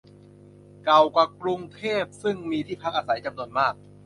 [0.83, 3.73] เก่ากว่ากรุงเทพ ซึ่งมีที่พักอาศัยจำนวนมาก